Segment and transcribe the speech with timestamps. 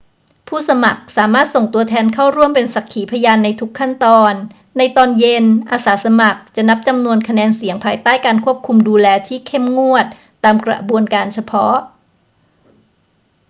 [0.47, 4.33] ผู้สมัครสามารถส่งตัวแทนเข้าร่วมเป็นสักขีพยานในทุกขั้นตอน
[4.77, 10.05] ในตอนเย็น อาสาสมัครจะนับจำนวนคะแนนเสียงภายใต้การควบคุมดูแลที่เข้มงวด
[10.43, 11.75] ตามกระบวนการเฉพาะ